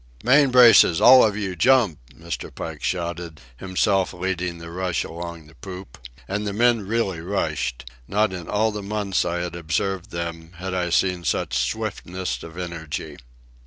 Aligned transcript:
"Main 0.23 0.49
braces!—all 0.49 1.23
of 1.23 1.37
you!—jump!" 1.37 1.99
Mr. 2.19 2.49
Pike 2.51 2.81
shouted, 2.83 3.39
himself 3.57 4.13
leading 4.15 4.57
the 4.57 4.71
rush 4.71 5.03
along 5.03 5.45
the 5.45 5.53
poop. 5.53 5.99
And 6.27 6.47
the 6.47 6.53
men 6.53 6.81
really 6.87 7.19
rushed. 7.19 7.87
Not 8.07 8.33
in 8.33 8.49
all 8.49 8.71
the 8.71 8.81
months 8.81 9.23
I 9.25 9.41
had 9.41 9.55
observed 9.55 10.09
them 10.09 10.53
had 10.55 10.73
I 10.73 10.89
seen 10.89 11.23
such 11.23 11.55
swiftness 11.55 12.41
of 12.41 12.57
energy. 12.57 13.17